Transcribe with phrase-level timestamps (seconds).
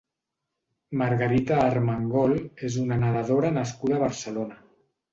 [1.01, 2.35] Margarita Armengol
[2.71, 4.63] és una nedadora nascuda a Barcelona.